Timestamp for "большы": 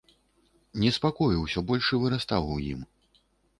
1.69-2.01